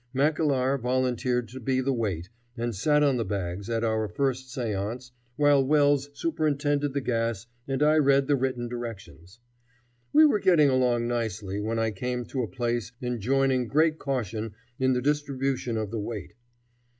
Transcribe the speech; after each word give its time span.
Mackellar 0.15 0.79
volunteered 0.79 1.47
to 1.49 1.59
be 1.59 1.79
the 1.79 1.93
weight, 1.93 2.27
and 2.57 2.73
sat 2.73 3.03
on 3.03 3.17
the 3.17 3.23
bags, 3.23 3.69
at 3.69 3.83
our 3.83 4.07
first 4.07 4.51
seance, 4.51 5.11
while 5.35 5.63
Wells 5.63 6.09
superintended 6.15 6.95
the 6.95 7.01
gas 7.01 7.45
and 7.67 7.83
I 7.83 7.99
read 7.99 8.25
the 8.25 8.35
written 8.35 8.67
directions. 8.67 9.37
We 10.11 10.25
were 10.25 10.39
getting 10.39 10.69
along 10.71 11.07
nicely 11.07 11.59
when 11.59 11.77
I 11.77 11.91
came 11.91 12.25
to 12.25 12.41
a 12.41 12.47
place 12.47 12.91
enjoining 12.99 13.67
great 13.67 13.99
caution 13.99 14.55
in 14.79 14.93
the 14.93 15.03
distribution 15.03 15.77
of 15.77 15.91
the 15.91 15.99
weight. 15.99 16.33